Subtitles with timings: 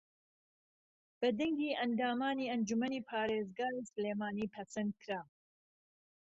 [1.19, 5.21] بە دەنگی ئەندامانی ئەنجوومەنی پارێزگای سلێمانی پەسەندکرا